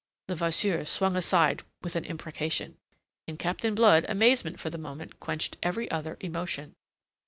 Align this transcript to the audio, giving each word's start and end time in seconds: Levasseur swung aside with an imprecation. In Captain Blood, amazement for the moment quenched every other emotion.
Levasseur 0.29 0.83
swung 0.83 1.15
aside 1.15 1.61
with 1.83 1.95
an 1.95 2.05
imprecation. 2.05 2.77
In 3.27 3.37
Captain 3.37 3.75
Blood, 3.75 4.03
amazement 4.09 4.59
for 4.59 4.71
the 4.71 4.79
moment 4.79 5.19
quenched 5.19 5.57
every 5.61 5.91
other 5.91 6.17
emotion. 6.21 6.75